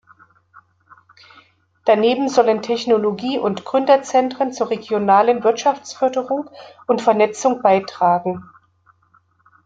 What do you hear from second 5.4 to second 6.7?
Wirtschaftsförderung